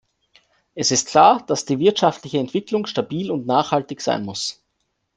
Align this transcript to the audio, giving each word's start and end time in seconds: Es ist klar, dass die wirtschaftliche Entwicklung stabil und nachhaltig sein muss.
Es 0.73 0.89
ist 0.89 1.09
klar, 1.09 1.45
dass 1.45 1.63
die 1.65 1.77
wirtschaftliche 1.77 2.39
Entwicklung 2.39 2.87
stabil 2.87 3.29
und 3.29 3.45
nachhaltig 3.45 4.01
sein 4.01 4.25
muss. 4.25 4.63